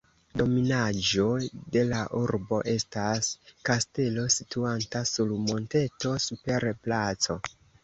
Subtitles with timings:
[0.39, 1.25] Dominaĵo
[1.75, 3.29] de la urbo estas
[3.71, 7.41] kastelo, situanta sur monteto super placo.